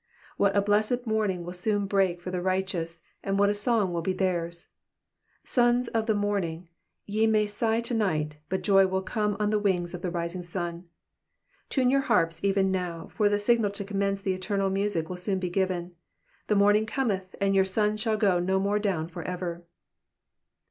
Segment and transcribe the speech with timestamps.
[0.35, 4.01] What a blessed morning will soon break for the righteous, and what a song will
[4.01, 4.69] be theirs!
[5.43, 6.69] Sons of the morning,
[7.05, 10.41] ye may sigh to night, but joy will come on the wings of the rising
[10.41, 10.85] sun.
[11.69, 15.37] Tune your harps even now, for the signal to commence the eternal music will soon
[15.37, 15.91] be given;
[16.47, 19.63] the morning cometh and youi' sun shall go no more down for ever.